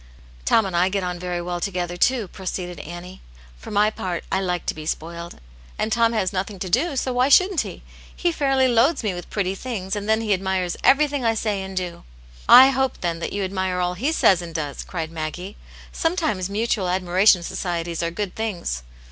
[0.45, 3.21] "Tom and I get on very well together, too," pro ceeded Annie."
[3.59, 5.39] For my part, I like to be spoiled.
[5.77, 7.83] And Tom has nothing to do, so why shouldn't he?
[8.15, 11.77] He fairly loads me with pretty things, and then he admires everything I say and
[11.77, 12.03] do.""
[12.63, 15.55] I hope, then, that you admire all he says and does!" cried Maggie.
[15.91, 18.81] "Sometimes mutual admira tion societies are good things."